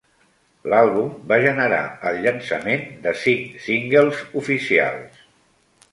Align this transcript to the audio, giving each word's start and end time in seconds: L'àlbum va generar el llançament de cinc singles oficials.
L'àlbum 0.71 1.11
va 1.31 1.37
generar 1.43 1.81
el 2.11 2.17
llançament 2.25 2.87
de 3.05 3.15
cinc 3.27 3.63
singles 3.67 4.25
oficials. 4.43 5.25